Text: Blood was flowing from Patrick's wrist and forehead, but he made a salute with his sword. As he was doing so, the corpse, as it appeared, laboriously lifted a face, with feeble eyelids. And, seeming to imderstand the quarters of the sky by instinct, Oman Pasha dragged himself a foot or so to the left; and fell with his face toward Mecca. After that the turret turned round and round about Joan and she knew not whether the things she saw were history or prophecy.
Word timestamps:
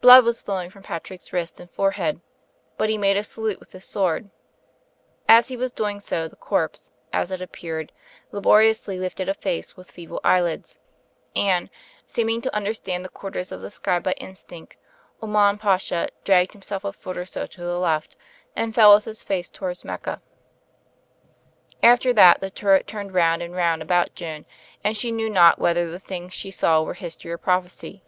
Blood 0.00 0.24
was 0.24 0.42
flowing 0.42 0.70
from 0.70 0.82
Patrick's 0.82 1.32
wrist 1.32 1.60
and 1.60 1.70
forehead, 1.70 2.20
but 2.76 2.88
he 2.90 2.98
made 2.98 3.16
a 3.16 3.22
salute 3.22 3.60
with 3.60 3.70
his 3.70 3.84
sword. 3.84 4.30
As 5.28 5.46
he 5.46 5.56
was 5.56 5.70
doing 5.70 6.00
so, 6.00 6.26
the 6.26 6.34
corpse, 6.34 6.90
as 7.12 7.30
it 7.30 7.40
appeared, 7.40 7.92
laboriously 8.32 8.98
lifted 8.98 9.28
a 9.28 9.34
face, 9.34 9.76
with 9.76 9.88
feeble 9.88 10.18
eyelids. 10.24 10.80
And, 11.36 11.70
seeming 12.08 12.40
to 12.42 12.50
imderstand 12.50 13.04
the 13.04 13.08
quarters 13.08 13.52
of 13.52 13.60
the 13.60 13.70
sky 13.70 14.00
by 14.00 14.14
instinct, 14.14 14.78
Oman 15.22 15.58
Pasha 15.58 16.08
dragged 16.24 16.50
himself 16.50 16.84
a 16.84 16.92
foot 16.92 17.16
or 17.16 17.24
so 17.24 17.46
to 17.46 17.60
the 17.60 17.78
left; 17.78 18.16
and 18.56 18.74
fell 18.74 18.96
with 18.96 19.04
his 19.04 19.22
face 19.22 19.48
toward 19.48 19.84
Mecca. 19.84 20.20
After 21.84 22.12
that 22.12 22.40
the 22.40 22.50
turret 22.50 22.88
turned 22.88 23.14
round 23.14 23.42
and 23.42 23.54
round 23.54 23.80
about 23.80 24.16
Joan 24.16 24.44
and 24.82 24.96
she 24.96 25.12
knew 25.12 25.30
not 25.30 25.60
whether 25.60 25.88
the 25.88 26.00
things 26.00 26.34
she 26.34 26.50
saw 26.50 26.82
were 26.82 26.94
history 26.94 27.30
or 27.30 27.38
prophecy. 27.38 28.02